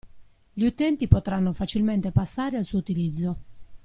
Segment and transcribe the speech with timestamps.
[0.53, 3.37] Gli utenti potranno facilmente passare al suo utilizzo.